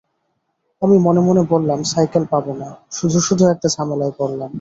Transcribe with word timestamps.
আমি 0.81 0.97
মনে 0.99 1.19
মনে 1.19 1.41
বললাম, 1.49 1.79
সাইকেল 1.83 2.23
পাব 2.25 2.45
না, 2.53 2.69
শুধু 2.91 3.17
শুধু 3.19 3.43
একটা 3.45 3.67
ঝামেলায় 3.67 4.13
পড়লাম। 4.17 4.49